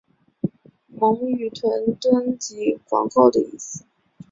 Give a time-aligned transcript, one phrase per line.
[0.87, 1.61] 蒙语哈
[2.01, 3.85] 屯即皇后的意思。